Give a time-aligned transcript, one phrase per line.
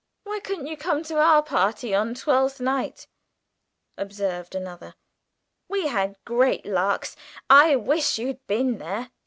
[0.23, 3.05] "Why couldn't you come to our party on Twelfth night?"
[3.99, 4.95] asked another.
[5.69, 7.15] "We had great larks.
[7.51, 9.11] I wish you'd been there!"